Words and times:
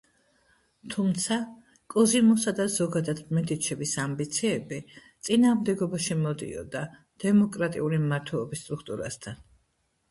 თუმცა, 0.93 1.35
კოზიმოსა 1.95 2.53
და 2.61 2.65
ზოგადად 2.77 3.21
მედიჩების 3.39 3.93
ამბიციები 4.05 4.81
წინააღმდეგობაში 5.29 6.19
მოდიოდა 6.25 6.83
დემოკრატიული 7.27 8.03
მმართველობის 8.09 8.65
სტრუქტურასთან. 8.67 9.41